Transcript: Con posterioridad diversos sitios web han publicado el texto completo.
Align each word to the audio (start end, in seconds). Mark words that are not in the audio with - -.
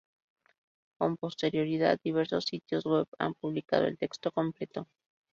Con 0.97 1.15
posterioridad 1.15 1.99
diversos 2.03 2.45
sitios 2.45 2.85
web 2.87 3.05
han 3.19 3.35
publicado 3.35 3.85
el 3.85 3.99
texto 3.99 4.31
completo. 4.31 4.87